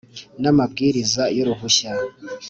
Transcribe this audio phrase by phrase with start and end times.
[0.41, 1.91] n amabwiriza y uruhushya